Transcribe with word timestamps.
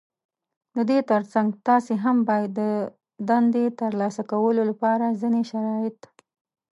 د 0.75 0.77
دې 0.89 0.99
تر 1.11 1.21
څنګ 1.33 1.49
تاسې 1.67 1.93
هم 2.03 2.17
بايد 2.27 2.51
د 2.59 2.61
دندې 3.29 3.65
ترلاسه 3.79 4.21
کولو 4.31 4.61
لپاره 4.69 5.05
ځينې 5.21 5.41
شرايط 5.51 5.99